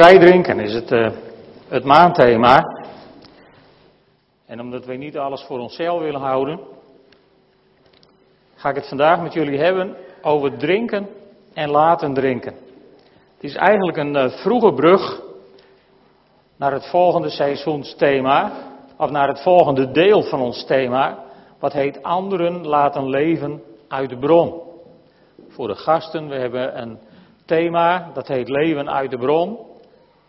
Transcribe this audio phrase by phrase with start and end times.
[0.00, 1.10] Vrij drinken is het, uh,
[1.68, 2.62] het maandthema.
[4.46, 6.60] En omdat we niet alles voor onszelf willen houden,
[8.54, 11.08] ga ik het vandaag met jullie hebben over drinken
[11.54, 12.52] en laten drinken.
[13.34, 15.22] Het is eigenlijk een uh, vroege brug
[16.56, 18.52] naar het volgende seizoensthema,
[18.96, 21.18] of naar het volgende deel van ons thema,
[21.58, 24.60] wat heet anderen laten leven uit de bron.
[25.48, 26.98] Voor de gasten, we hebben een
[27.44, 29.68] thema, dat heet leven uit de bron.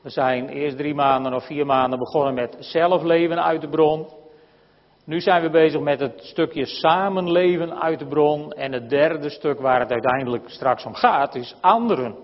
[0.02, 4.08] We zijn eerst drie maanden of vier maanden begonnen met zelfleven uit de bron.
[5.06, 8.52] Nu zijn we bezig met het stukje samenleven uit de bron.
[8.52, 12.16] En het derde stuk waar het uiteindelijk straks om gaat, is anderen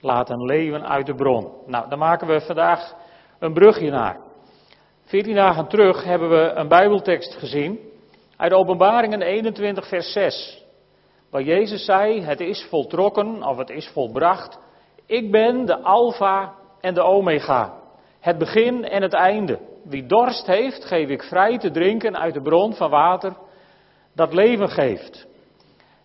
[0.00, 1.52] laten leven uit de bron.
[1.66, 2.94] Nou, daar maken we vandaag
[3.38, 4.20] een brugje naar.
[5.04, 7.78] Veertien dagen terug hebben we een Bijbeltekst gezien
[8.36, 10.64] uit Openbaringen 21, vers 6.
[11.30, 14.58] Waar Jezus zei: Het is voltrokken of het is volbracht.
[15.06, 17.72] Ik ben de Alpha en de Omega.
[18.20, 19.58] Het begin en het einde.
[19.84, 23.36] Wie dorst heeft, geef ik vrij te drinken uit de bron van water
[24.14, 25.26] dat leven geeft.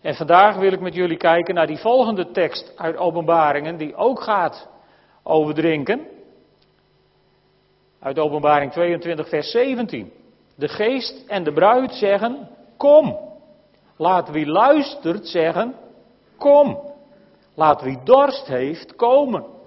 [0.01, 4.21] En vandaag wil ik met jullie kijken naar die volgende tekst uit Openbaringen, die ook
[4.21, 4.69] gaat
[5.23, 6.07] over drinken.
[7.99, 10.11] Uit Openbaring 22, vers 17.
[10.55, 13.17] De geest en de bruid zeggen: Kom.
[13.97, 15.75] Laat wie luistert zeggen:
[16.37, 16.79] Kom.
[17.55, 19.57] Laat wie dorst heeft komen.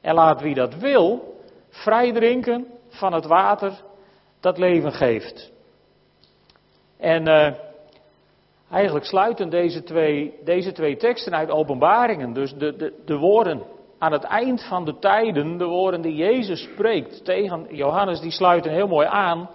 [0.00, 1.34] En laat wie dat wil,
[1.68, 3.72] vrij drinken van het water
[4.40, 5.52] dat leven geeft.
[6.98, 7.52] En uh,
[8.70, 13.62] eigenlijk sluiten deze twee, deze twee teksten uit openbaringen, dus de, de, de woorden
[13.98, 18.72] aan het eind van de tijden, de woorden die Jezus spreekt tegen Johannes, die sluiten
[18.72, 19.50] heel mooi aan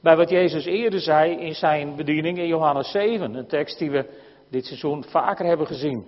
[0.00, 4.06] bij wat Jezus eerder zei in zijn bediening in Johannes 7, een tekst die we
[4.50, 6.06] dit seizoen vaker hebben gezien.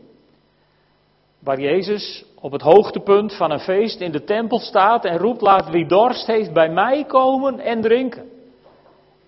[1.47, 5.71] Waar Jezus op het hoogtepunt van een feest in de tempel staat en roept: Laat
[5.71, 8.31] wie dorst heeft bij mij komen en drinken.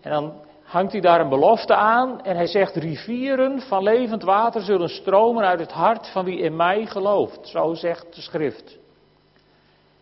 [0.00, 4.60] En dan hangt hij daar een belofte aan en hij zegt: Rivieren van levend water
[4.60, 7.48] zullen stromen uit het hart van wie in mij gelooft.
[7.48, 8.78] Zo zegt de schrift.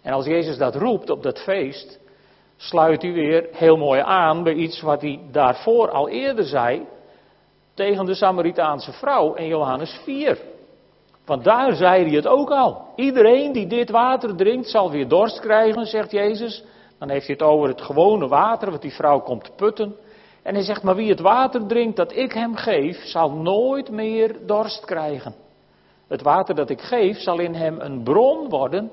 [0.03, 1.99] En als Jezus dat roept op dat feest,
[2.57, 6.87] sluit hij weer heel mooi aan bij iets wat hij daarvoor al eerder zei
[7.75, 10.55] tegen de Samaritaanse vrouw in Johannes 4.
[11.27, 12.85] Want daar zei hij het ook al.
[12.97, 16.65] Iedereen die dit water drinkt zal weer dorst krijgen, zegt Jezus.
[16.99, 19.97] Dan heeft hij het over het gewone water wat die vrouw komt putten.
[20.43, 24.37] En hij zegt, maar wie het water drinkt dat ik hem geef, zal nooit meer
[24.47, 25.35] dorst krijgen.
[26.09, 28.91] Het water dat ik geef zal in hem een bron worden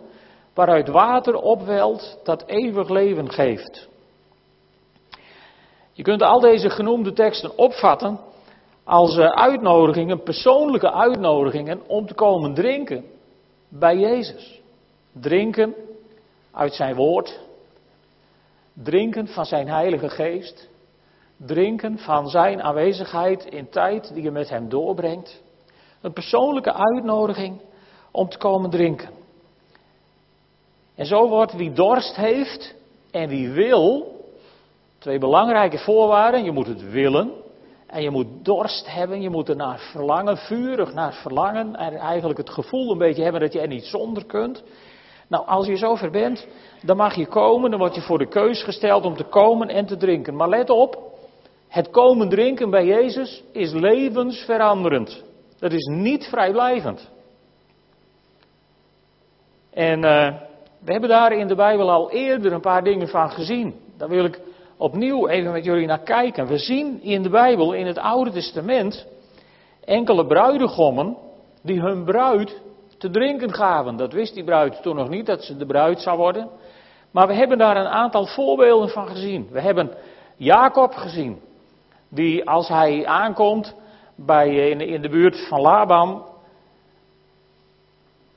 [0.53, 3.87] waaruit water opwelt dat eeuwig leven geeft.
[5.91, 8.19] Je kunt al deze genoemde teksten opvatten
[8.83, 13.05] als eh, uitnodigingen, persoonlijke uitnodigingen om te komen drinken
[13.69, 14.61] bij Jezus.
[15.11, 15.75] Drinken
[16.51, 17.39] uit zijn woord,
[18.73, 20.69] drinken van zijn Heilige Geest,
[21.37, 25.41] drinken van zijn aanwezigheid in tijd die je met hem doorbrengt.
[26.01, 27.61] Een persoonlijke uitnodiging
[28.11, 29.09] om te komen drinken.
[30.95, 32.75] En zo wordt wie dorst heeft
[33.11, 34.15] en wie wil,
[34.97, 36.43] twee belangrijke voorwaarden.
[36.43, 37.42] Je moet het willen
[37.93, 41.75] en je moet dorst hebben, je moet er naar verlangen, vurig naar verlangen.
[41.75, 44.63] En eigenlijk het gevoel een beetje hebben dat je er niet zonder kunt.
[45.27, 46.47] Nou, als je zover bent,
[46.81, 49.85] dan mag je komen, dan word je voor de keus gesteld om te komen en
[49.85, 50.35] te drinken.
[50.35, 50.97] Maar let op,
[51.67, 55.23] het komen drinken bij Jezus is levensveranderend.
[55.59, 57.11] Dat is niet vrijblijvend.
[59.73, 60.33] En uh,
[60.79, 63.75] we hebben daar in de Bijbel al eerder een paar dingen van gezien.
[63.97, 64.39] Daar wil ik
[64.77, 66.47] opnieuw even met jullie naar kijken.
[66.47, 69.05] We zien in de Bijbel, in het Oude Testament,
[69.85, 71.17] enkele bruidegommen
[71.61, 72.61] die hun bruid
[72.97, 73.95] te drinken gaven.
[73.97, 76.49] Dat wist die bruid toen nog niet, dat ze de bruid zou worden.
[77.11, 79.47] Maar we hebben daar een aantal voorbeelden van gezien.
[79.51, 79.91] We hebben
[80.35, 81.41] Jacob gezien,
[82.09, 83.75] die als hij aankomt
[84.15, 86.25] bij, in, in de buurt van Laban,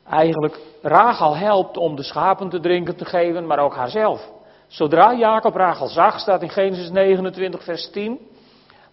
[0.09, 4.35] eigenlijk Rachel helpt om de schapen te drinken te geven, maar ook haarzelf.
[4.67, 8.19] Zodra Jacob Rachel zag, staat in Genesis 29, vers 10.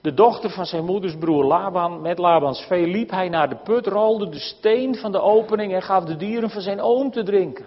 [0.01, 3.87] De dochter van zijn moeders broer Laban, met Labans vee, liep hij naar de put,
[3.87, 7.65] rolde de steen van de opening en gaf de dieren van zijn oom te drinken.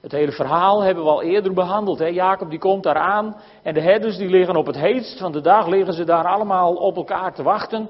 [0.00, 1.98] Het hele verhaal hebben we al eerder behandeld.
[1.98, 2.06] Hè?
[2.06, 5.40] Jacob die komt daar aan en de herders die liggen op het heetst van de
[5.40, 7.88] dag, liggen ze daar allemaal op elkaar te wachten.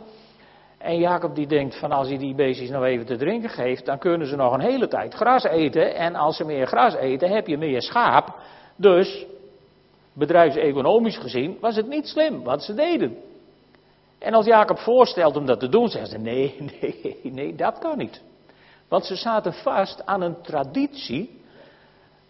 [0.78, 3.98] En Jacob die denkt van als hij die beestjes nog even te drinken geeft, dan
[3.98, 5.94] kunnen ze nog een hele tijd gras eten.
[5.94, 8.34] En als ze meer gras eten, heb je meer schaap.
[8.76, 9.26] Dus,
[10.12, 13.16] bedrijfseconomisch gezien, was het niet slim wat ze deden.
[14.18, 17.98] En als Jacob voorstelt om dat te doen, zeggen ze nee, nee, nee, dat kan
[17.98, 18.22] niet.
[18.88, 21.40] Want ze zaten vast aan een traditie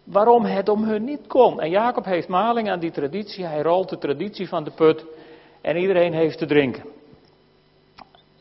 [0.05, 1.61] waarom het om hun niet kon.
[1.61, 5.05] En Jacob heeft maling aan die traditie, hij rolt de traditie van de put
[5.61, 6.85] en iedereen heeft te drinken.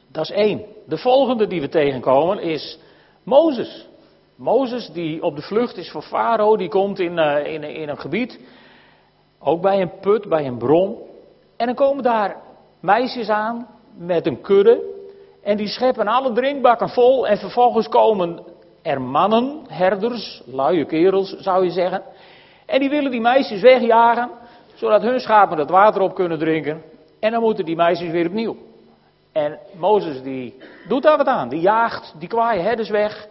[0.08, 0.66] Dat is één.
[0.88, 2.80] De volgende die we tegenkomen is
[3.24, 3.88] Mozes.
[4.36, 8.00] Mozes die op de vlucht is voor Farao, die komt in, uh, in, in een
[8.00, 8.40] gebied,
[9.40, 10.98] ook bij een put, bij een bron.
[11.58, 12.36] En dan komen daar
[12.80, 13.68] meisjes aan
[13.98, 14.94] met een kudde
[15.44, 18.44] en die scheppen alle drinkbakken vol en vervolgens komen
[18.82, 22.02] er mannen, herders, luie kerels zou je zeggen.
[22.66, 24.30] En die willen die meisjes wegjagen,
[24.74, 26.82] zodat hun schapen het water op kunnen drinken.
[27.20, 28.56] En dan moeten die meisjes weer opnieuw.
[29.32, 31.50] En Mozes die doet daar wat aan.
[31.50, 33.28] Die jaagt die kwaaie herders weg,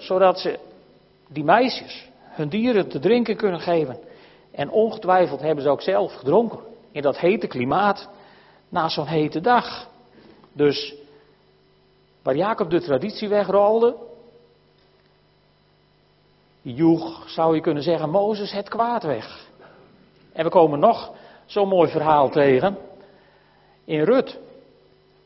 [0.00, 0.58] zodat ze
[1.28, 3.98] die meisjes hun dieren te drinken kunnen geven.
[4.52, 6.58] En ongetwijfeld hebben ze ook zelf gedronken
[6.92, 8.08] in dat hete klimaat
[8.68, 9.88] na zo'n hete dag.
[10.52, 10.94] Dus
[12.22, 13.96] waar Jacob de traditie wegrolde,
[16.62, 19.48] joeg, zou je kunnen zeggen, Mozes het kwaad weg.
[20.32, 21.12] En we komen nog
[21.46, 22.78] zo'n mooi verhaal tegen
[23.84, 24.38] in Rut.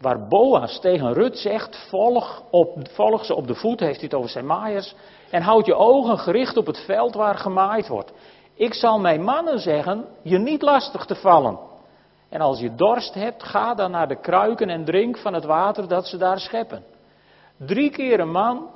[0.05, 4.15] Waar Boas tegen Rut zegt, volg, op, volg ze op de voet, heeft hij het
[4.15, 4.95] over zijn maaiers.
[5.31, 8.13] En houd je ogen gericht op het veld waar gemaaid wordt.
[8.55, 11.59] Ik zal mijn mannen zeggen, je niet lastig te vallen.
[12.29, 15.89] En als je dorst hebt, ga dan naar de kruiken en drink van het water
[15.89, 16.85] dat ze daar scheppen.
[17.57, 18.71] Drie keer een man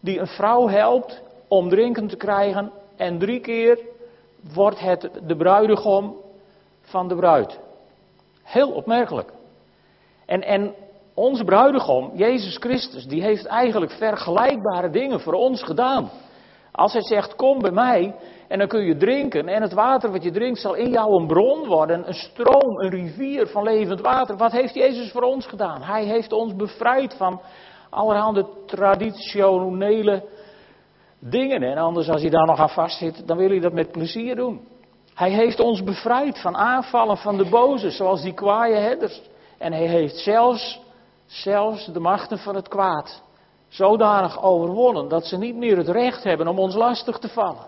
[0.00, 2.72] die een vrouw helpt om drinken te krijgen.
[2.96, 3.78] En drie keer
[4.54, 6.16] wordt het de bruidegom
[6.80, 7.58] van de bruid.
[8.42, 9.32] Heel opmerkelijk.
[10.26, 10.74] En, en
[11.14, 16.10] onze bruidegom, Jezus Christus, die heeft eigenlijk vergelijkbare dingen voor ons gedaan.
[16.72, 18.14] Als hij zegt, kom bij mij
[18.48, 21.26] en dan kun je drinken en het water wat je drinkt zal in jou een
[21.26, 24.36] bron worden, een stroom, een rivier van levend water.
[24.36, 25.82] Wat heeft Jezus voor ons gedaan?
[25.82, 27.40] Hij heeft ons bevrijd van
[27.90, 30.24] allerhande traditionele
[31.18, 31.62] dingen.
[31.62, 34.60] En anders als hij daar nog aan vastzit, dan wil hij dat met plezier doen.
[35.14, 39.22] Hij heeft ons bevrijd van aanvallen van de boze, zoals die kwaaie herders.
[39.58, 40.80] En hij heeft zelfs,
[41.26, 43.22] zelfs de machten van het kwaad
[43.68, 47.66] zodanig overwonnen dat ze niet meer het recht hebben om ons lastig te vallen.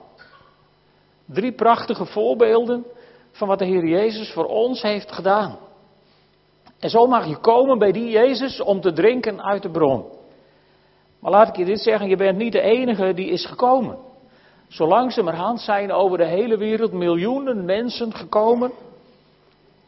[1.27, 2.85] Drie prachtige voorbeelden
[3.31, 5.59] van wat de Heer Jezus voor ons heeft gedaan.
[6.79, 10.05] En zo mag je komen bij die Jezus om te drinken uit de bron.
[11.21, 13.99] Maar laat ik je dit zeggen, je bent niet de enige die is gekomen.
[14.69, 18.73] Zo langzamerhand zijn over de hele wereld miljoenen mensen gekomen.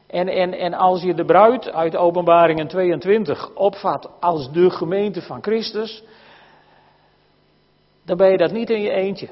[0.09, 5.43] En, en, en als je de bruid uit Openbaringen 22 opvat als de gemeente van
[5.43, 6.03] Christus,
[8.05, 9.29] dan ben je dat niet in je eentje.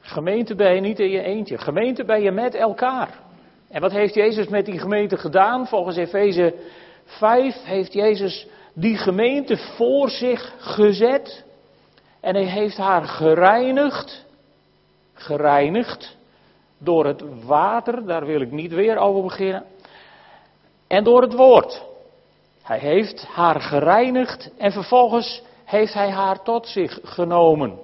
[0.00, 1.58] Gemeente ben je niet in je eentje.
[1.58, 3.20] Gemeente ben je met elkaar.
[3.68, 5.66] En wat heeft Jezus met die gemeente gedaan?
[5.66, 6.54] Volgens Efeze
[7.04, 11.44] 5 heeft Jezus die gemeente voor zich gezet.
[12.20, 14.24] En hij heeft haar gereinigd.
[15.14, 16.16] Gereinigd.
[16.78, 19.64] Door het water, daar wil ik niet weer over beginnen.
[20.86, 21.84] En door het woord.
[22.62, 27.78] Hij heeft haar gereinigd en vervolgens heeft hij haar tot zich genomen.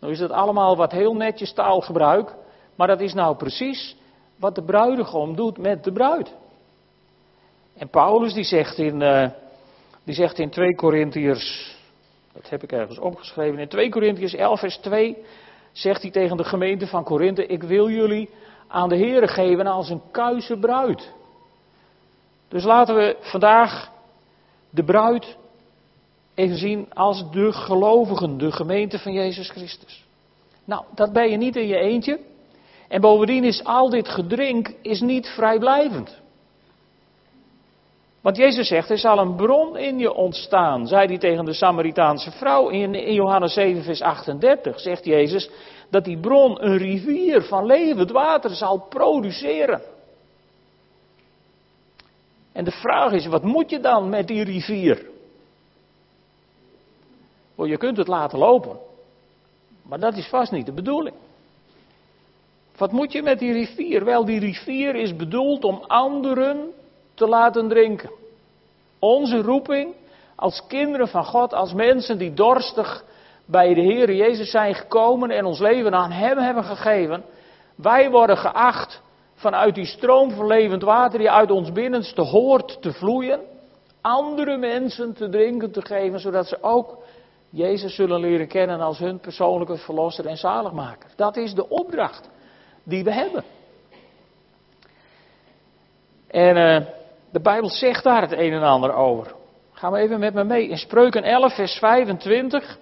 [0.00, 2.34] Nou is dat allemaal wat heel netjes taalgebruik,
[2.74, 3.96] maar dat is nou precies
[4.36, 6.34] wat de bruidegom doet met de bruid.
[7.76, 9.28] En Paulus die zegt in, uh,
[10.04, 11.76] die zegt in 2 Korintiërs,
[12.32, 15.16] dat heb ik ergens opgeschreven, in 2 Korintiërs 11 vers 2
[15.72, 18.30] zegt hij tegen de gemeente van Korinthe, ik wil jullie
[18.68, 21.12] aan de Here geven als een kuise bruid.
[22.48, 23.90] Dus laten we vandaag
[24.70, 25.36] de bruid
[26.34, 30.04] even zien als de gelovigen, de gemeente van Jezus Christus.
[30.64, 32.18] Nou, dat ben je niet in je eentje.
[32.88, 36.20] En bovendien is al dit gedrink is niet vrijblijvend.
[38.20, 42.30] Want Jezus zegt, er zal een bron in je ontstaan, zei hij tegen de Samaritaanse
[42.30, 44.80] vrouw in, in Johannes 7, vers 38.
[44.80, 45.50] Zegt Jezus
[45.90, 49.80] dat die bron een rivier van levend water zal produceren.
[52.58, 55.06] En de vraag is, wat moet je dan met die rivier?
[57.56, 58.78] je kunt het laten lopen.
[59.82, 61.16] Maar dat is vast niet de bedoeling.
[62.76, 64.04] Wat moet je met die rivier?
[64.04, 66.70] Wel, die rivier is bedoeld om anderen
[67.14, 68.10] te laten drinken.
[68.98, 69.94] Onze roeping
[70.34, 73.04] als kinderen van God, als mensen die dorstig
[73.44, 77.24] bij de Heer Jezus zijn gekomen en ons leven aan Hem hebben gegeven.
[77.74, 79.00] Wij worden geacht
[79.38, 83.40] vanuit die stroom van levend water die uit ons binnenste hoort te vloeien,
[84.00, 86.98] andere mensen te drinken te geven, zodat ze ook
[87.50, 91.10] Jezus zullen leren kennen als hun persoonlijke verlosser en zaligmaker.
[91.16, 92.30] Dat is de opdracht
[92.82, 93.44] die we hebben.
[96.26, 96.86] En uh,
[97.30, 99.34] de Bijbel zegt daar het een en ander over.
[99.72, 100.68] Gaan we even met me mee.
[100.68, 102.78] In Spreuken 11, vers 25.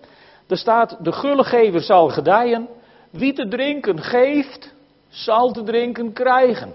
[0.49, 2.69] Er staat: De gullegever zal gedijen,
[3.11, 4.75] Wie te drinken geeft,
[5.17, 6.75] zal te drinken krijgen.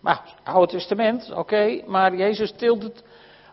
[0.00, 3.04] Maar, Oude Testament, oké, maar Jezus tilt het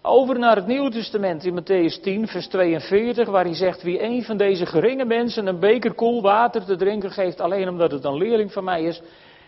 [0.02, 4.24] over naar het Nieuwe Testament in Matthäus 10, vers 42, waar hij zegt: Wie een
[4.24, 8.18] van deze geringe mensen een beker koel water te drinken geeft, alleen omdat het een
[8.18, 9.02] leerling van mij is,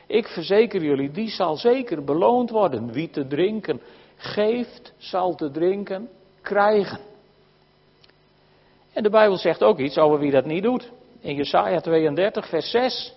[0.07, 2.91] ik verzeker jullie, die zal zeker beloond worden.
[2.91, 3.81] Wie te drinken
[4.15, 6.09] geeft, zal te drinken
[6.41, 6.99] krijgen.
[8.93, 10.91] En de Bijbel zegt ook iets over wie dat niet doet.
[11.19, 13.14] In Jesaja 32, vers 6.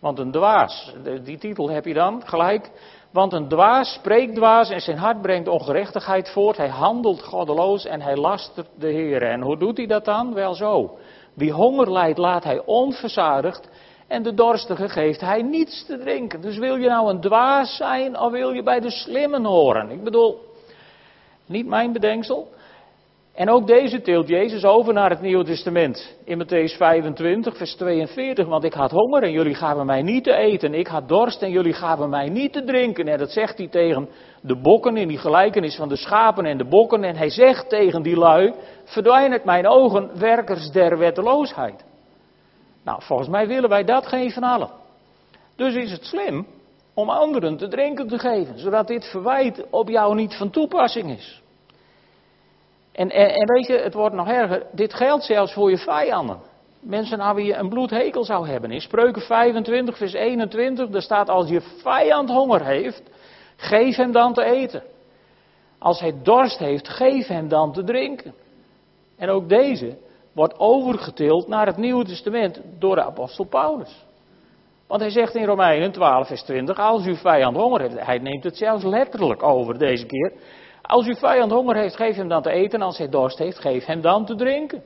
[0.00, 2.70] Want een dwaas, die titel heb je dan gelijk.
[3.12, 6.56] Want een dwaas spreekt dwaas en zijn hart brengt ongerechtigheid voort.
[6.56, 9.22] Hij handelt goddeloos en hij lastert de Heer.
[9.22, 10.34] En hoe doet hij dat dan?
[10.34, 10.98] Wel zo.
[11.34, 13.68] Wie honger lijdt, laat hij onverzadigd.
[14.06, 16.40] En de dorstige geeft hij niets te drinken.
[16.40, 19.90] Dus wil je nou een dwaas zijn of wil je bij de slimmen horen?
[19.90, 20.40] Ik bedoel,
[21.46, 22.48] niet mijn bedenksel.
[23.34, 26.16] En ook deze teelt Jezus over naar het Nieuwe Testament.
[26.24, 28.46] In Matthäus 25, vers 42.
[28.46, 30.74] Want ik had honger en jullie gaven mij niet te eten.
[30.74, 33.08] Ik had dorst en jullie gaven mij niet te drinken.
[33.08, 34.08] En dat zegt hij tegen
[34.40, 37.04] de bokken in die gelijkenis van de schapen en de bokken.
[37.04, 41.84] En hij zegt tegen die lui: Verdwijn uit mijn ogen, werkers der wetteloosheid.
[42.84, 44.70] Nou, volgens mij willen wij dat geen van allen.
[45.56, 46.46] Dus is het slim
[46.94, 51.42] om anderen te drinken te geven, zodat dit verwijt op jou niet van toepassing is.
[52.92, 54.66] En, en, en, weet je, het wordt nog erger.
[54.72, 56.38] Dit geldt zelfs voor je vijanden.
[56.80, 58.70] Mensen aan wie je een bloedhekel zou hebben.
[58.70, 63.02] In Spreuken 25, vers 21, daar staat: Als je vijand honger heeft,
[63.56, 64.82] geef hem dan te eten.
[65.78, 68.34] Als hij dorst heeft, geef hem dan te drinken.
[69.16, 69.96] En ook deze
[70.32, 74.04] wordt overgetild naar het Nieuwe Testament door de apostel Paulus.
[74.86, 78.44] Want hij zegt in Romeinen 12, vers 20: Als uw vijand honger heeft, hij neemt
[78.44, 80.32] het zelfs letterlijk over deze keer.
[80.82, 82.82] Als uw vijand honger heeft, geef hem dan te eten.
[82.82, 84.82] Als hij dorst heeft, geef hem dan te drinken.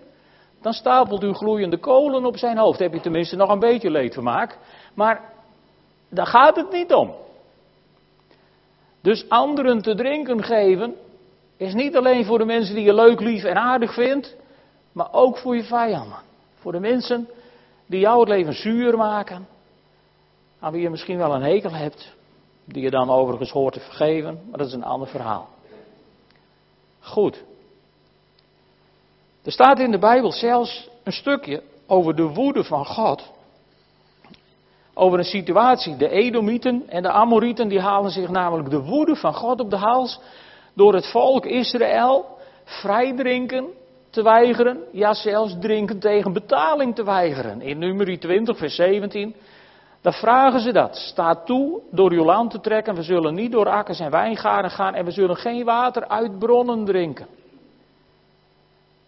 [0.63, 2.79] Dan stapelt u gloeiende kolen op zijn hoofd.
[2.79, 4.59] Heb je tenminste nog een beetje leedvermaak.
[4.95, 5.33] Maar
[6.09, 7.15] daar gaat het niet om.
[9.01, 10.95] Dus anderen te drinken geven
[11.57, 14.37] is niet alleen voor de mensen die je leuk, lief en aardig vindt,
[14.93, 16.19] maar ook voor je vijanden.
[16.55, 17.29] Voor de mensen
[17.87, 19.49] die jou het leven zuur maken,
[20.61, 22.15] aan wie je misschien wel een hekel hebt,
[22.65, 25.49] die je dan overigens hoort te vergeven, maar dat is een ander verhaal.
[27.05, 27.45] Goed.
[29.45, 33.33] Er staat in de Bijbel zelfs een stukje over de woede van God.
[34.95, 35.97] Over een situatie.
[35.97, 39.77] De Edomieten en de Amorieten die halen zich namelijk de woede van God op de
[39.77, 40.21] hals.
[40.75, 42.27] Door het volk Israël
[42.65, 43.67] vrij drinken
[44.11, 44.81] te weigeren.
[44.93, 47.61] Ja, zelfs drinken tegen betaling te weigeren.
[47.61, 49.35] In nummer 20, vers 17.
[50.05, 50.97] Dan vragen ze dat.
[50.97, 52.95] Sta toe door uw land te trekken.
[52.95, 54.95] We zullen niet door akkers en wijngaarden gaan.
[54.95, 57.27] En we zullen geen water uit bronnen drinken.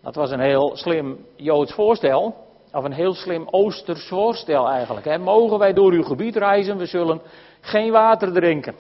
[0.03, 2.35] Dat was een heel slim Joods voorstel.
[2.73, 5.07] Of een heel slim Oosters voorstel eigenlijk.
[5.07, 5.19] Hè.
[5.19, 6.77] Mogen wij door uw gebied reizen?
[6.77, 7.21] We zullen
[7.61, 8.75] geen water drinken.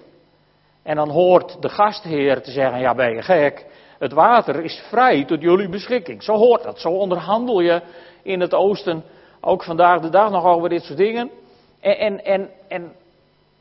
[0.82, 3.66] En dan hoort de gastheer te zeggen: Ja, ben je gek?
[3.98, 6.22] Het water is vrij tot jullie beschikking.
[6.22, 6.80] Zo hoort dat.
[6.80, 7.82] Zo onderhandel je
[8.22, 9.04] in het Oosten
[9.40, 11.30] ook vandaag de dag nog over dit soort dingen.
[11.86, 12.92] En, en, en, en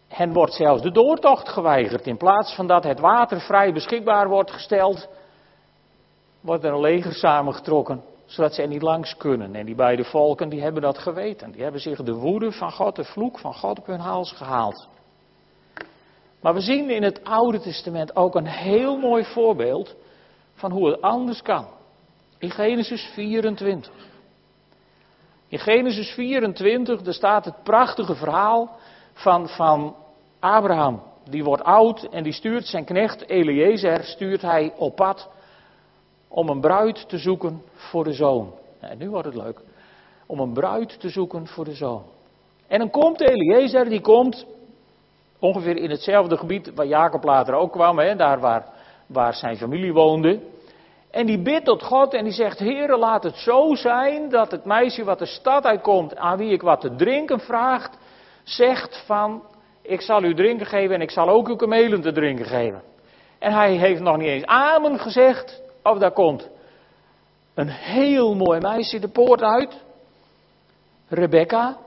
[0.08, 2.08] hen wordt zelfs de doortocht geweigerd.
[2.08, 5.08] In plaats van dat het water vrij beschikbaar wordt gesteld,
[6.42, 9.56] wordt er een leger samengetrokken, zodat ze er niet langs kunnen.
[9.56, 11.52] En die beide volken, die hebben dat geweten.
[11.52, 14.88] Die hebben zich de woede van God, de vloek van God op hun hals gehaald.
[16.42, 19.96] Maar we zien in het Oude Testament ook een heel mooi voorbeeld
[20.54, 21.68] van hoe het anders kan.
[22.38, 23.92] In Genesis 24.
[25.48, 28.78] In Genesis 24, daar staat het prachtige verhaal
[29.14, 29.96] van, van
[30.40, 31.02] Abraham.
[31.30, 35.30] Die wordt oud en die stuurt zijn knecht Eliezer, stuurt hij op pad
[36.28, 38.54] om een bruid te zoeken voor de zoon.
[38.80, 39.60] En nu wordt het leuk.
[40.26, 42.04] Om een bruid te zoeken voor de zoon.
[42.68, 44.46] En dan komt Eliezer, die komt
[45.40, 48.66] ongeveer in hetzelfde gebied waar Jacob later ook kwam, hè, daar waar,
[49.06, 50.40] waar zijn familie woonde.
[51.16, 54.66] En die bidt tot God en die zegt: Heere, laat het zo zijn dat het
[54.66, 57.98] meisje wat de stad uitkomt, aan wie ik wat te drinken vraagt,
[58.44, 59.44] zegt van:
[59.82, 62.84] Ik zal u drinken geven en ik zal ook uw kamelen te drinken geven.
[63.40, 66.50] En hij heeft nog niet eens amen gezegd, of daar komt
[67.54, 69.84] een heel mooi meisje de poort uit,
[71.08, 71.78] Rebecca.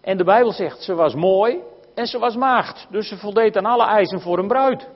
[0.00, 1.60] En de Bijbel zegt: Ze was mooi
[1.94, 4.88] en ze was maagd, dus ze voldeed aan alle eisen voor een bruid.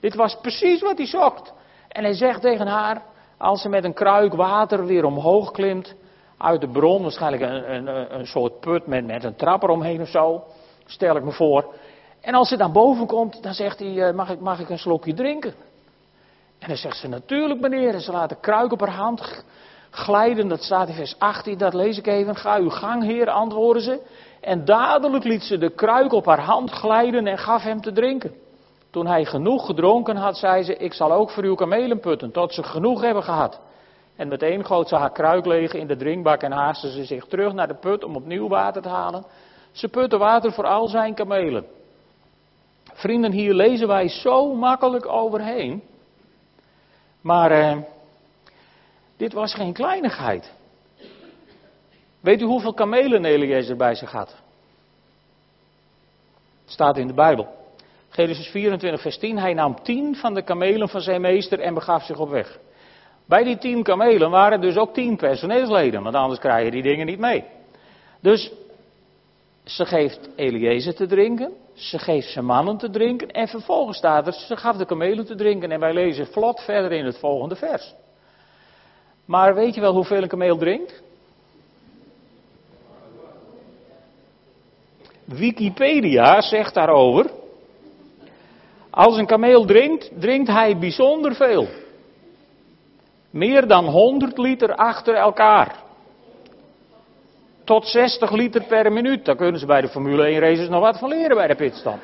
[0.00, 1.54] Dit was precies wat hij zocht.
[1.96, 3.02] En hij zegt tegen haar,
[3.38, 5.94] als ze met een kruik water weer omhoog klimt,
[6.38, 10.08] uit de bron, waarschijnlijk een, een, een soort put met, met een trap eromheen of
[10.08, 10.44] zo,
[10.86, 11.74] stel ik me voor.
[12.20, 14.78] En als ze dan boven komt, dan zegt hij, eh, mag ik, mag ik een
[14.78, 15.54] slokje drinken?
[16.58, 17.94] En dan zegt ze, natuurlijk meneer.
[17.94, 19.44] En ze laat de kruik op haar hand
[19.90, 22.36] glijden, dat staat in vers 18, dat lees ik even.
[22.36, 24.00] Ga uw gang, heer, antwoorden ze.
[24.40, 28.34] En dadelijk liet ze de kruik op haar hand glijden en gaf hem te drinken.
[28.96, 32.54] Toen hij genoeg gedronken had, zei ze, ik zal ook voor uw kamelen putten, tot
[32.54, 33.60] ze genoeg hebben gehad.
[34.16, 37.52] En meteen goot ze haar kruik leeg in de drinkbak en haastte ze zich terug
[37.52, 39.24] naar de put om opnieuw water te halen.
[39.72, 41.66] Ze putte water voor al zijn kamelen.
[42.92, 45.82] Vrienden, hier lezen wij zo makkelijk overheen.
[47.20, 47.78] Maar eh,
[49.16, 50.52] dit was geen kleinigheid.
[52.20, 54.28] Weet u hoeveel kamelen Eliezer bij zich had?
[56.62, 57.64] Het staat in de Bijbel.
[58.16, 59.38] Genesis 24, vers 10.
[59.38, 62.58] Hij nam tien van de kamelen van zijn meester en begaf zich op weg.
[63.26, 67.06] Bij die tien kamelen waren dus ook tien personeelsleden, want anders krijg je die dingen
[67.06, 67.44] niet mee.
[68.20, 68.52] Dus
[69.64, 74.32] ze geeft Eliezer te drinken, ze geeft zijn mannen te drinken en vervolgens staat er,
[74.32, 77.94] ze gaf de kamelen te drinken en wij lezen vlot verder in het volgende vers.
[79.24, 81.02] Maar weet je wel hoeveel een kameel drinkt?
[85.24, 87.30] Wikipedia zegt daarover,
[88.96, 91.66] als een kameel drinkt, drinkt hij bijzonder veel.
[93.30, 95.74] Meer dan 100 liter achter elkaar.
[97.64, 99.24] Tot 60 liter per minuut.
[99.24, 101.98] Daar kunnen ze bij de Formule 1 races nog wat van leren bij de pitstop.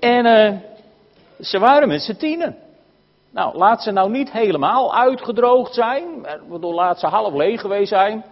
[0.00, 0.52] En uh,
[1.40, 2.56] ze waren met z'n tienen.
[3.30, 6.26] Nou, laat ze nou niet helemaal uitgedroogd zijn.
[6.48, 8.24] Bedoel, laat ze half leeg geweest zijn.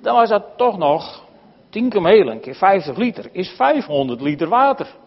[0.00, 1.24] Dan was dat toch nog
[1.70, 3.28] 10 kamelen keer 50 liter.
[3.32, 5.02] Is 500 liter water.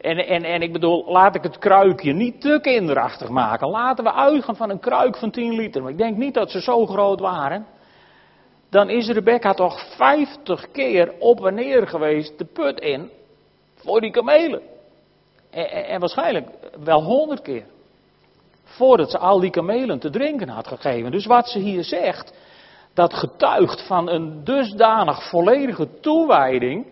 [0.00, 3.70] En, en, en ik bedoel, laat ik het kruikje niet te kinderachtig maken.
[3.70, 5.82] Laten we uitgaan van een kruik van 10 liter.
[5.82, 7.66] Maar ik denk niet dat ze zo groot waren.
[8.70, 13.10] Dan is Rebecca toch 50 keer op en neer geweest de put in
[13.74, 14.60] voor die kamelen.
[15.50, 16.48] En, en, en waarschijnlijk
[16.84, 17.64] wel 100 keer.
[18.64, 21.10] Voordat ze al die kamelen te drinken had gegeven.
[21.10, 22.32] Dus wat ze hier zegt,
[22.94, 26.86] dat getuigt van een dusdanig volledige toewijding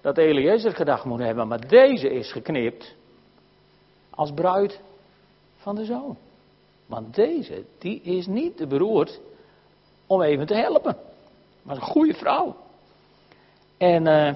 [0.00, 2.94] dat Eliezer gedacht moet hebben, maar deze is geknipt
[4.10, 4.80] als bruid
[5.56, 6.16] van de zoon.
[6.86, 9.20] Want deze, die is niet te beroerd
[10.06, 10.96] om even te helpen.
[11.62, 12.56] Maar een goede vrouw.
[13.76, 14.34] En uh,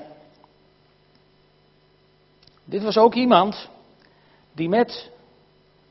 [2.64, 3.68] dit was ook iemand
[4.52, 5.10] die met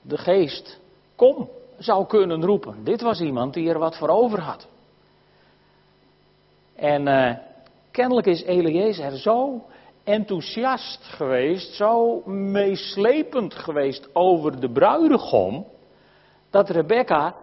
[0.01, 0.79] de geest
[1.15, 2.83] kom zou kunnen roepen.
[2.83, 4.67] Dit was iemand die er wat voor over had.
[6.75, 7.35] En uh,
[7.93, 9.61] Kennelijk is Eliezer zo
[10.03, 15.65] enthousiast geweest, zo meeslepend geweest over de bruidegom,
[16.49, 17.35] dat Rebecca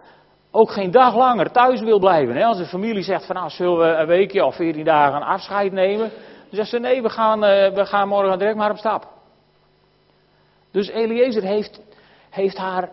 [0.51, 2.43] ook geen dag langer thuis wil blijven.
[2.43, 6.09] Als de familie zegt van nou zullen we een weekje of veertien dagen afscheid nemen,
[6.09, 9.07] dan zegt ze nee, we gaan, eh, we gaan morgen direct maar op stap.
[10.71, 11.81] Dus Eliezer heeft,
[12.29, 12.89] heeft haar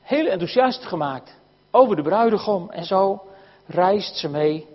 [0.00, 3.22] heel enthousiast gemaakt over de bruidegom en zo
[3.66, 4.66] reist ze mee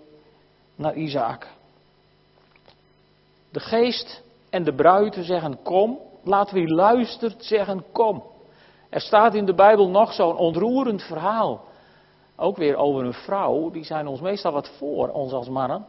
[0.76, 1.54] naar Isaac.
[3.56, 5.98] De geest en de bruid zeggen kom.
[6.24, 8.22] Laat wie luistert zeggen kom.
[8.90, 11.64] Er staat in de Bijbel nog zo'n ontroerend verhaal.
[12.36, 15.86] Ook weer over een vrouw, die zijn ons meestal wat voor, ons als mannen.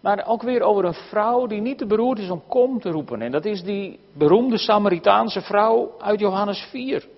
[0.00, 3.22] Maar ook weer over een vrouw die niet te beroerd is om kom te roepen.
[3.22, 7.08] En dat is die beroemde Samaritaanse vrouw uit Johannes 4.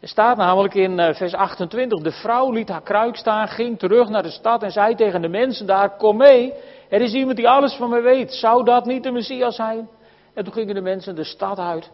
[0.00, 4.08] Er staat namelijk in eh, vers 28, de vrouw liet haar kruik staan, ging terug
[4.08, 6.52] naar de stad en zei tegen de mensen daar, kom mee,
[6.92, 8.32] er is iemand die alles van mij weet.
[8.32, 9.88] Zou dat niet de Messias zijn?
[10.34, 11.90] En toen gingen de mensen de stad uit.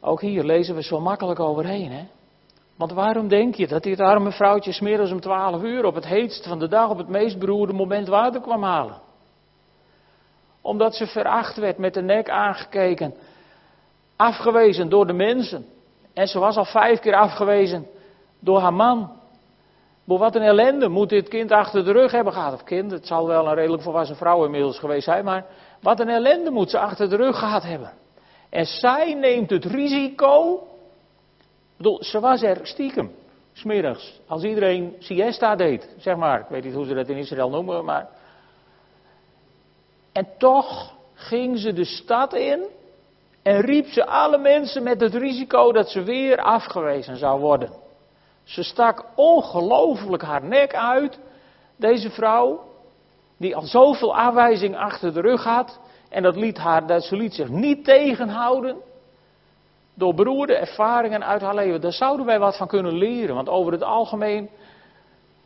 [0.00, 2.04] Ook hier lezen we zo makkelijk overheen, hè?
[2.76, 6.46] Want waarom denk je dat dit arme vrouwtje smiddags om twaalf uur op het heetst
[6.46, 9.00] van de dag, op het meest beroerde moment water kwam halen?
[10.60, 13.14] Omdat ze veracht werd, met de nek aangekeken,
[14.16, 15.66] afgewezen door de mensen.
[16.14, 17.86] En ze was al vijf keer afgewezen
[18.40, 19.19] door haar man.
[20.18, 22.52] Wat een ellende moet dit kind achter de rug hebben gehad.
[22.52, 25.24] Of kind, het zal wel een redelijk volwassen vrouw inmiddels geweest zijn.
[25.24, 25.46] Maar
[25.80, 27.92] wat een ellende moet ze achter de rug gehad hebben.
[28.48, 30.54] En zij neemt het risico.
[30.54, 33.10] Ik bedoel, ze was er stiekem.
[33.52, 34.20] Smiddags.
[34.26, 35.94] Als iedereen siesta deed.
[35.98, 36.40] Zeg maar.
[36.40, 37.84] Ik weet niet hoe ze dat in Israël noemen.
[37.84, 38.08] Maar.
[40.12, 42.66] En toch ging ze de stad in.
[43.42, 47.70] En riep ze alle mensen met het risico dat ze weer afgewezen zou worden.
[48.50, 51.18] Ze stak ongelooflijk haar nek uit,
[51.76, 52.62] deze vrouw,
[53.36, 55.78] die al zoveel aanwijzing achter de rug had.
[56.08, 58.76] En dat liet haar, dat ze liet zich niet tegenhouden
[59.94, 61.80] door beroerde ervaringen uit haar leven.
[61.80, 64.50] Daar zouden wij wat van kunnen leren, want over het algemeen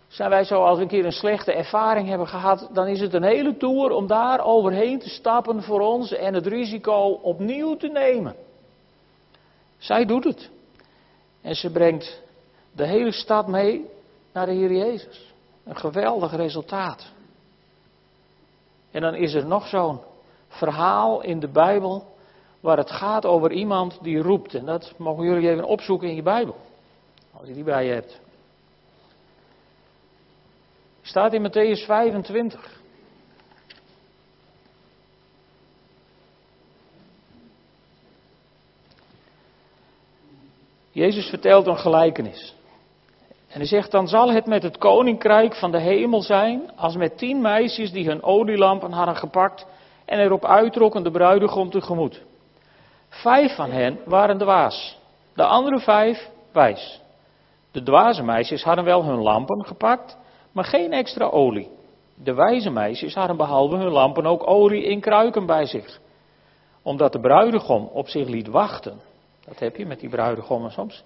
[0.08, 3.14] zijn wij zo als we een keer een slechte ervaring hebben gehad, dan is het
[3.14, 7.88] een hele tour om daar overheen te stappen voor ons en het risico opnieuw te
[7.88, 8.34] nemen.
[9.78, 10.50] Zij doet het.
[11.42, 12.22] En ze brengt
[12.74, 13.86] de hele stad mee
[14.32, 15.32] naar de Heer Jezus.
[15.64, 17.12] Een geweldig resultaat.
[18.90, 20.00] En dan is er nog zo'n
[20.48, 22.06] verhaal in de Bijbel
[22.60, 24.54] waar het gaat over iemand die roept.
[24.54, 26.56] En dat mogen jullie even opzoeken in je Bijbel.
[27.32, 28.20] Als je die bij je hebt.
[31.02, 32.82] Staat in Matthäus 25.
[40.90, 42.53] Jezus vertelt een gelijkenis.
[43.54, 47.18] En hij zegt, dan zal het met het koninkrijk van de hemel zijn als met
[47.18, 49.66] tien meisjes die hun olielampen hadden gepakt
[50.04, 52.22] en erop uittrokken de bruidegom tegemoet.
[53.08, 54.98] Vijf van hen waren dwaas,
[55.34, 57.00] de andere vijf wijs.
[57.70, 60.18] De dwaze meisjes hadden wel hun lampen gepakt,
[60.52, 61.70] maar geen extra olie.
[62.14, 66.00] De wijze meisjes hadden behalve hun lampen ook olie in kruiken bij zich.
[66.82, 69.00] Omdat de bruidegom op zich liet wachten,
[69.44, 71.04] dat heb je met die bruidegommen soms,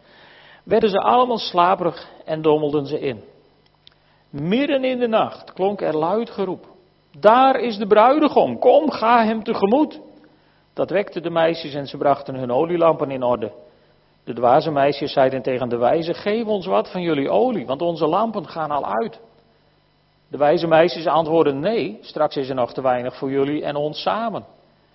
[0.68, 3.24] werden ze allemaal slaperig en dommelden ze in.
[4.30, 6.66] Midden in de nacht klonk er luid geroep.
[7.18, 10.00] Daar is de bruidegom, kom, ga hem tegemoet.
[10.74, 13.52] Dat wekte de meisjes en ze brachten hun olielampen in orde.
[14.24, 18.06] De dwaze meisjes zeiden tegen de wijze, geef ons wat van jullie olie, want onze
[18.06, 19.20] lampen gaan al uit.
[20.30, 24.02] De wijze meisjes antwoordden, nee, straks is er nog te weinig voor jullie en ons
[24.02, 24.44] samen.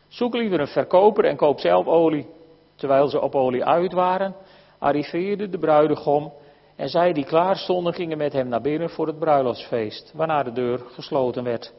[0.07, 2.27] Zoek liever een verkoper en koop zelf olie.
[2.75, 4.35] Terwijl ze op olie uit waren,
[4.83, 6.31] arriveerde de bruidegom
[6.75, 10.51] en zij die klaar stonden gingen met hem naar binnen voor het bruiloftsfeest, waarna de
[10.51, 11.73] deur gesloten werd.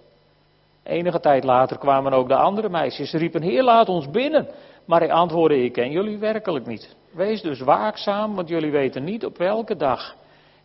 [0.82, 4.48] Enige tijd later kwamen ook de andere meisjes, ze riepen, Heer laat ons binnen.
[4.84, 6.96] Maar hij antwoordde, ik ken jullie werkelijk niet.
[7.12, 10.14] Wees dus waakzaam, want jullie weten niet op welke dag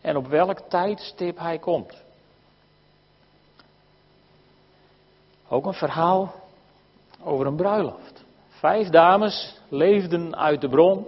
[0.02, 2.04] en op welk tijdstip hij komt.
[5.50, 6.34] Ook een verhaal
[7.24, 8.24] over een bruiloft.
[8.48, 11.06] Vijf dames leefden uit de bron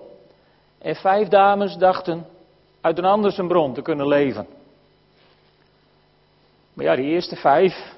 [0.82, 2.26] en vijf dames dachten
[2.82, 4.48] uit een andere bron te kunnen leven.
[6.74, 7.96] Maar ja, die eerste vijf,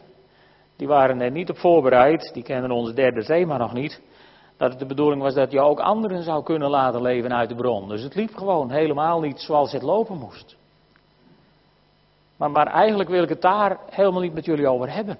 [0.75, 2.33] die waren er niet op voorbereid.
[2.33, 4.01] Die kennen ons derde thema nog niet.
[4.57, 7.55] Dat het de bedoeling was dat je ook anderen zou kunnen laten leven uit de
[7.55, 7.89] bron.
[7.89, 10.55] Dus het liep gewoon helemaal niet zoals het lopen moest.
[12.37, 15.17] Maar, maar eigenlijk wil ik het daar helemaal niet met jullie over hebben.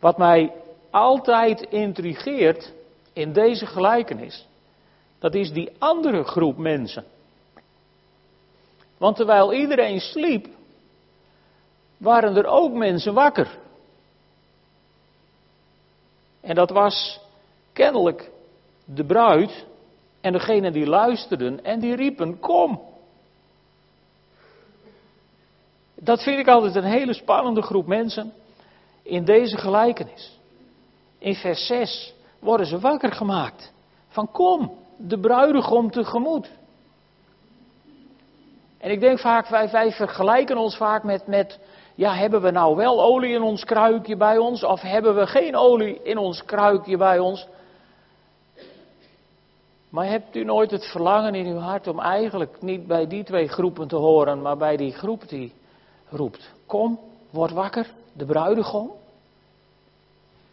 [0.00, 0.52] Wat mij
[0.90, 2.72] altijd intrigeert
[3.12, 4.47] in deze gelijkenis,
[5.18, 7.04] dat is die andere groep mensen.
[8.96, 10.48] Want terwijl iedereen sliep,
[11.96, 13.58] waren er ook mensen wakker.
[16.40, 17.20] En dat was
[17.72, 18.30] kennelijk
[18.84, 19.66] de bruid
[20.20, 22.82] en degene die luisterden en die riepen: Kom.
[25.94, 28.32] Dat vind ik altijd een hele spannende groep mensen
[29.02, 30.38] in deze gelijkenis.
[31.18, 33.72] In vers 6 worden ze wakker gemaakt.
[34.08, 36.50] Van kom, de bruidegom tegemoet.
[38.78, 41.58] En ik denk vaak, wij, wij vergelijken ons vaak met, met,
[41.94, 44.64] ja, hebben we nou wel olie in ons kruikje bij ons?
[44.64, 47.46] Of hebben we geen olie in ons kruikje bij ons?
[49.88, 53.48] Maar hebt u nooit het verlangen in uw hart om eigenlijk niet bij die twee
[53.48, 55.52] groepen te horen, maar bij die groep die
[56.08, 56.98] roept: Kom,
[57.30, 58.90] word wakker, de bruidegom?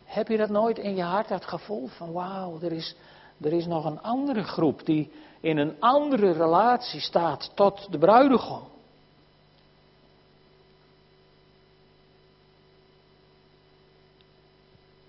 [0.06, 2.96] Heb je dat nooit in je hart, dat gevoel van wauw, er is,
[3.42, 8.64] er is nog een andere groep die in een andere relatie staat tot de bruidegom?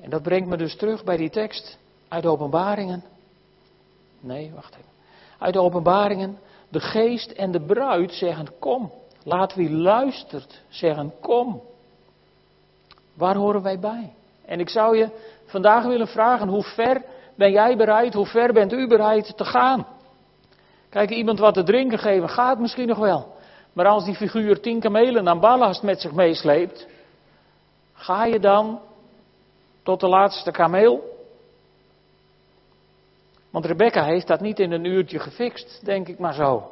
[0.00, 3.04] En dat brengt me dus terug bij die tekst uit de openbaringen.
[4.20, 4.90] Nee, wacht even.
[5.38, 6.38] Uit de openbaringen.
[6.68, 8.92] De geest en de bruid zeggen kom.
[9.22, 11.62] Laat wie luistert zeggen kom.
[13.14, 14.12] Waar horen wij bij?
[14.44, 15.10] En ik zou je
[15.44, 17.04] vandaag willen vragen, hoe ver
[17.36, 19.86] ben jij bereid, hoe ver bent u bereid te gaan?
[20.88, 23.34] Kijk, iemand wat te drinken geven gaat misschien nog wel.
[23.72, 26.86] Maar als die figuur tien kamelen aan ballast met zich meesleept,
[27.92, 28.80] ga je dan
[29.82, 31.14] tot de laatste kameel?
[33.50, 36.70] Want Rebecca heeft dat niet in een uurtje gefixt, denk ik maar zo.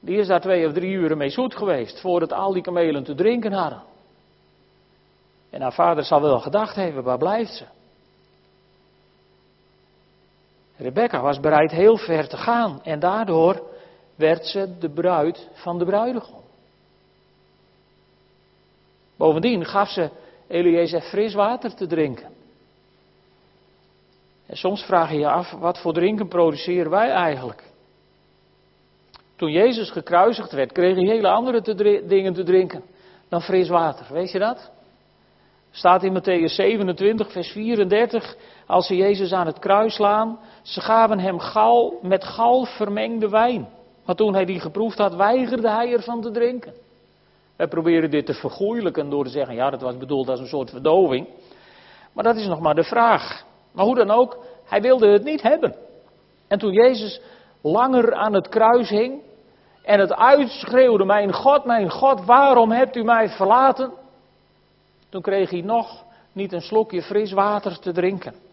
[0.00, 3.14] Die is daar twee of drie uren mee zoet geweest, voordat al die kamelen te
[3.14, 3.82] drinken hadden.
[5.50, 7.64] En haar vader zal wel gedacht hebben, waar blijft ze?
[10.80, 13.62] Rebecca was bereid heel ver te gaan en daardoor
[14.14, 16.40] werd ze de bruid van de bruidegom.
[19.16, 20.10] Bovendien gaf ze
[20.48, 22.28] Eliezer fris water te drinken.
[24.46, 27.64] En soms vraag je je af, wat voor drinken produceren wij eigenlijk?
[29.36, 31.60] Toen Jezus gekruisigd werd, kreeg hij hele andere
[32.06, 32.82] dingen te drinken
[33.28, 34.06] dan fris water.
[34.12, 34.70] Weet je dat?
[35.70, 38.36] Staat in Matthäus 27, vers 34,
[38.70, 43.68] als ze Jezus aan het kruis slaan, ze gaven hem gal met gal vermengde wijn.
[44.04, 46.72] Maar toen hij die geproefd had, weigerde hij ervan te drinken.
[47.56, 50.70] Wij proberen dit te vergoeilijken door te zeggen, ja, dat was bedoeld als een soort
[50.70, 51.28] verdoving.
[52.12, 53.44] Maar dat is nog maar de vraag.
[53.72, 55.74] Maar hoe dan ook, hij wilde het niet hebben.
[56.48, 57.20] En toen Jezus
[57.60, 59.22] langer aan het kruis hing
[59.82, 63.92] en het uitschreeuwde, mijn God, mijn God, waarom hebt u mij verlaten?
[65.08, 68.48] Toen kreeg hij nog niet een slokje fris water te drinken.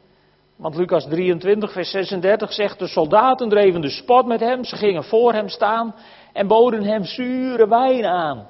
[0.57, 5.03] Want Lucas 23, vers 36 zegt, de soldaten dreven de spot met hem, ze gingen
[5.03, 5.95] voor hem staan
[6.33, 8.47] en boden hem zure wijn aan.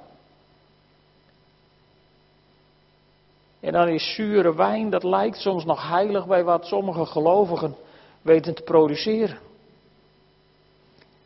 [3.60, 7.76] En dan is zure wijn, dat lijkt soms nog heilig bij wat sommige gelovigen
[8.22, 9.38] weten te produceren.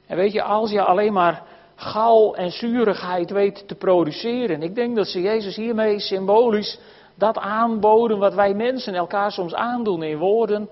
[0.07, 1.43] En weet je, als je alleen maar
[1.75, 4.61] gal en zurigheid weet te produceren.
[4.61, 6.79] Ik denk dat ze Jezus hiermee symbolisch
[7.21, 10.69] dat aanboden wat wij mensen elkaar soms aandoen in woorden,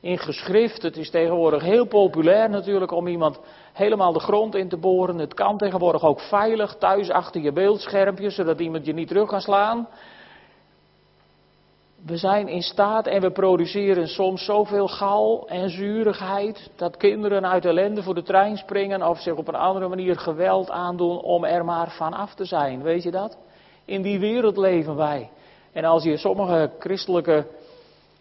[0.00, 0.82] in geschrift.
[0.82, 3.40] Het is tegenwoordig heel populair natuurlijk om iemand
[3.72, 5.18] helemaal de grond in te boren.
[5.18, 9.40] Het kan tegenwoordig ook veilig thuis achter je beeldschermpje, zodat iemand je niet terug kan
[9.40, 9.88] slaan.
[12.06, 17.64] We zijn in staat en we produceren soms zoveel gal en zurigheid dat kinderen uit
[17.64, 21.64] ellende voor de trein springen of zich op een andere manier geweld aandoen om er
[21.64, 22.82] maar van af te zijn.
[22.82, 23.38] Weet je dat?
[23.84, 25.30] In die wereld leven wij.
[25.74, 27.46] En als je sommige christelijke,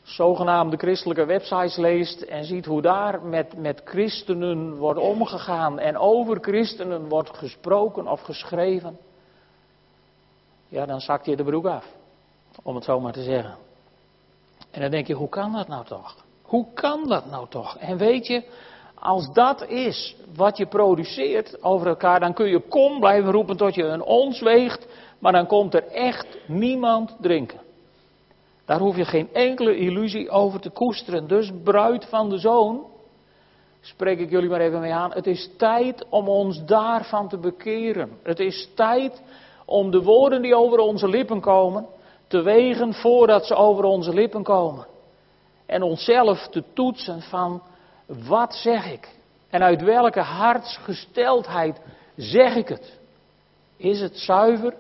[0.04, 6.38] zogenaamde christelijke websites leest en ziet hoe daar met, met christenen wordt omgegaan en over
[6.42, 8.98] christenen wordt gesproken of geschreven,
[10.68, 11.86] ja, dan zakt je de broek af,
[12.64, 13.56] om het zo maar te zeggen.
[14.72, 16.16] En dan denk je, hoe kan dat nou toch?
[16.42, 17.78] Hoe kan dat nou toch?
[17.78, 18.44] En weet je,
[19.04, 23.76] als dat is wat je produceert over elkaar, dan kun je kom blijven roepen tot
[23.76, 24.88] je een ons weegt,
[25.20, 27.60] maar dan komt er echt niemand drinken.
[28.66, 31.28] Daar hoef je geen enkele illusie over te koesteren.
[31.28, 32.86] Dus bruid van de zoon,
[33.82, 35.14] spreek ik jullie maar even mee aan.
[35.14, 38.10] Het is tijd om ons daarvan te bekeren.
[38.24, 39.22] Het is tijd
[39.66, 41.86] om de woorden die over onze lippen komen,
[42.28, 44.86] te wegen voordat ze over onze lippen komen.
[45.66, 47.62] En onszelf te toetsen van
[48.06, 49.10] wat zeg ik?
[49.50, 51.82] En uit welke hartsgesteldheid
[52.16, 53.00] zeg ik het?
[53.78, 54.74] Is het zuiver?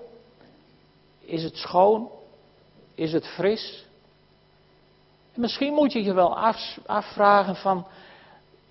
[1.20, 2.10] Is het schoon?
[2.96, 3.86] Is het fris?
[5.34, 6.38] En misschien moet je je wel
[6.86, 7.88] afvragen van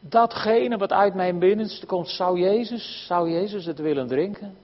[0.00, 4.56] datgene wat uit mijn binnenste komt, zou Jezus, zou Jezus het willen drinken?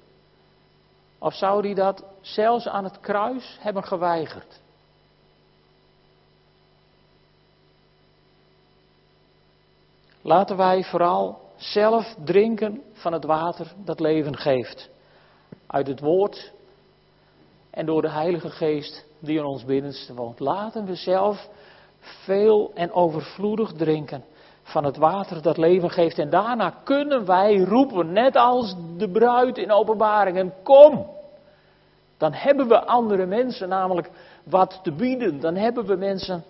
[1.18, 4.60] Of zou hij dat zelfs aan het kruis hebben geweigerd?
[10.22, 14.90] Laten wij vooral zelf drinken van het water dat leven geeft.
[15.66, 16.52] Uit het woord
[17.70, 20.40] en door de Heilige Geest die in ons binnenste woont.
[20.40, 21.48] Laten we zelf
[22.00, 24.24] veel en overvloedig drinken
[24.62, 26.18] van het water dat leven geeft.
[26.18, 31.06] En daarna kunnen wij roepen, net als de bruid in openbaringen, kom.
[32.16, 34.10] Dan hebben we andere mensen namelijk
[34.44, 35.40] wat te bieden.
[35.40, 36.44] Dan hebben we mensen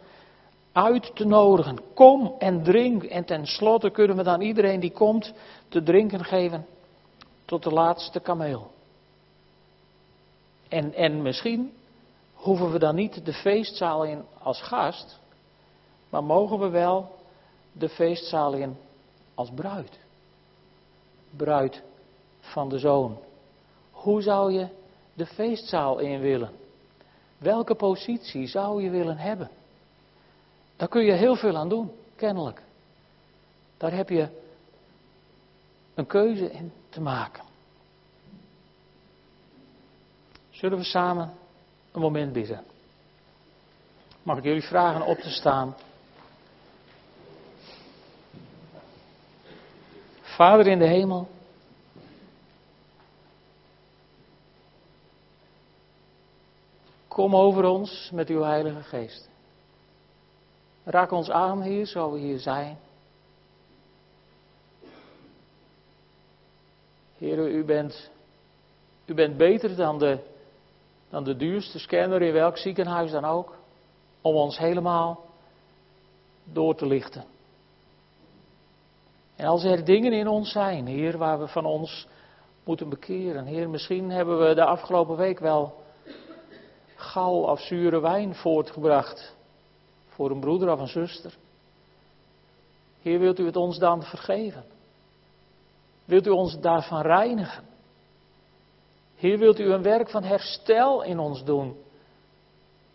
[0.79, 1.79] uit te nodigen.
[1.95, 3.03] Kom en drink.
[3.03, 5.33] En tenslotte kunnen we dan iedereen die komt
[5.69, 6.67] te drinken geven
[7.45, 8.71] tot de laatste kameel.
[10.69, 11.73] En, en misschien
[12.35, 15.19] hoeven we dan niet de feestzaal in als gast,
[16.09, 17.17] maar mogen we wel
[17.73, 18.77] de feestzaal in
[19.35, 19.99] als bruid.
[21.37, 21.83] Bruid
[22.41, 23.19] van de zoon.
[23.91, 24.69] Hoe zou je
[25.15, 26.51] de feestzaal in willen?
[27.39, 29.51] Welke positie zou je willen hebben?
[30.79, 32.63] Daar kun je heel veel aan doen, kennelijk.
[33.77, 34.29] Daar heb je
[35.95, 37.45] een keuze in te maken.
[40.51, 41.35] Zullen we samen
[41.93, 42.65] een moment bidden?
[44.23, 45.77] Mag ik jullie vragen op te staan?
[50.21, 51.29] Vader in de hemel.
[57.09, 59.28] Kom over ons met uw Heilige Geest.
[60.91, 62.79] Raak ons aan, hier, zo we hier zijn.
[67.19, 68.11] Heer, u bent,
[69.07, 70.19] u bent beter dan de
[71.09, 73.55] dan de duurste scanner in welk ziekenhuis dan ook,
[74.21, 75.25] om ons helemaal
[76.45, 77.25] door te lichten.
[79.37, 82.07] En als er dingen in ons zijn, Heer, waar we van ons
[82.65, 83.47] moeten bekeren.
[83.47, 85.75] Heer, misschien hebben we de afgelopen week wel
[86.97, 89.37] gal of zure wijn voortgebracht
[90.19, 91.37] voor een broeder of een zuster.
[93.03, 94.65] Heer, wilt u het ons dan vergeven?
[96.05, 97.65] Wilt u ons daarvan reinigen?
[99.17, 101.77] Heer, wilt u een werk van herstel in ons doen?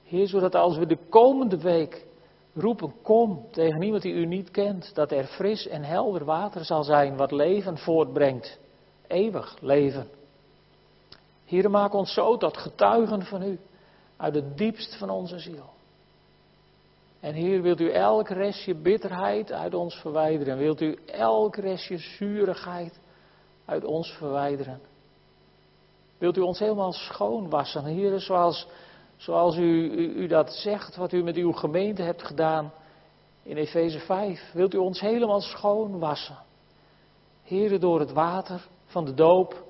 [0.04, 2.06] Heer, zodat als we de komende week
[2.54, 6.84] roepen kom tegen iemand die u niet kent, dat er fris en helder water zal
[6.84, 8.60] zijn wat leven voortbrengt,
[9.08, 10.08] eeuwig leven.
[11.46, 13.60] Hier maak ons zo tot getuigen van u,
[14.18, 15.73] uit het diepst van onze ziel.
[17.24, 20.58] En hier wilt u elk restje bitterheid uit ons verwijderen.
[20.58, 23.00] Wilt u elk restje zurigheid
[23.66, 24.80] uit ons verwijderen.
[26.18, 28.68] Wilt u ons helemaal schoonwassen, Hier, zoals,
[29.16, 32.72] zoals u, u, dat zegt, wat u met uw gemeente hebt gedaan
[33.44, 34.52] in Efeze 5.
[34.54, 36.38] Wilt u ons helemaal schoonwassen.
[37.44, 39.64] Heren, door het water van de doop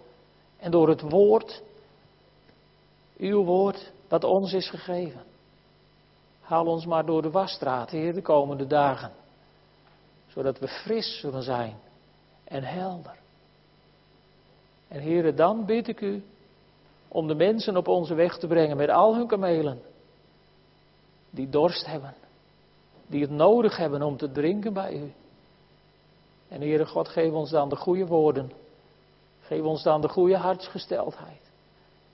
[0.57, 1.61] en door het woord,
[3.17, 5.32] uw woord, dat ons is gegeven.
[6.43, 9.11] Haal ons maar door de wasstraat, Heer, de komende dagen.
[10.27, 11.75] Zodat we fris zullen zijn
[12.43, 13.15] en helder.
[14.87, 16.23] En Heer, dan bid ik u
[17.07, 19.81] om de mensen op onze weg te brengen met al hun kamelen.
[21.29, 22.13] Die dorst hebben.
[23.07, 25.13] Die het nodig hebben om te drinken bij u.
[26.47, 28.51] En Heere God, geef ons dan de goede woorden.
[29.41, 31.42] Geef ons dan de goede hartsgesteldheid.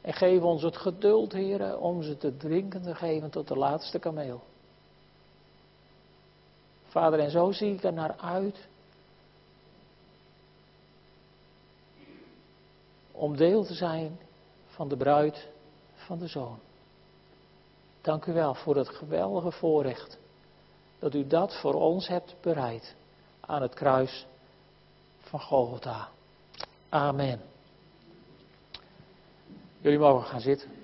[0.02, 4.00] En geef ons het geduld, heren, om ze te drinken te geven tot de laatste
[4.00, 4.42] kameel.
[6.88, 8.68] Vader, en zo zie ik er naar uit.
[13.12, 14.20] Om deel te zijn
[14.68, 15.48] van de bruid
[15.94, 16.60] van de zoon.
[18.02, 20.18] Dank u wel voor het geweldige voorrecht
[21.00, 22.96] dat u dat voor ons hebt bereid
[23.40, 24.26] aan het kruis
[25.20, 26.10] van Golgotha.
[26.90, 27.42] Amen.
[29.82, 30.79] Jullie mogen gaan zitten.